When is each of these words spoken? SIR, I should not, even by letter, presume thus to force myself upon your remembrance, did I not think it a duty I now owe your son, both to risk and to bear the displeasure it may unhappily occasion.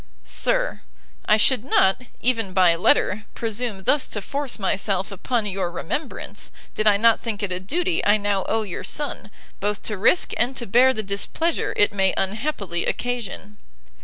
SIR, 0.25 0.81
I 1.27 1.37
should 1.37 1.63
not, 1.63 2.01
even 2.21 2.53
by 2.55 2.73
letter, 2.75 3.25
presume 3.35 3.83
thus 3.83 4.07
to 4.07 4.19
force 4.19 4.57
myself 4.57 5.11
upon 5.11 5.45
your 5.45 5.69
remembrance, 5.69 6.51
did 6.73 6.87
I 6.87 6.97
not 6.97 7.19
think 7.21 7.43
it 7.43 7.51
a 7.51 7.59
duty 7.59 8.03
I 8.03 8.17
now 8.17 8.43
owe 8.49 8.63
your 8.63 8.83
son, 8.83 9.29
both 9.59 9.83
to 9.83 9.99
risk 9.99 10.31
and 10.37 10.55
to 10.57 10.65
bear 10.65 10.91
the 10.91 11.03
displeasure 11.03 11.75
it 11.77 11.93
may 11.93 12.15
unhappily 12.17 12.83
occasion. 12.87 13.57